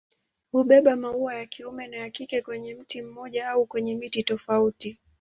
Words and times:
Hubeba 0.51 0.95
maua 0.95 1.35
ya 1.35 1.45
kiume 1.45 1.87
na 1.87 1.97
ya 1.97 2.09
kike 2.09 2.41
kwenye 2.41 2.75
mti 2.75 3.01
mmoja 3.01 3.49
au 3.49 3.65
kwenye 3.65 3.95
miti 3.95 4.23
tofauti. 4.23 4.97